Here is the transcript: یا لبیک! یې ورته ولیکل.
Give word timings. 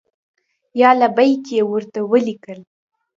یا 0.81 0.89
لبیک! 0.99 1.43
یې 1.55 1.61
ورته 1.71 1.99
ولیکل. 2.11 2.59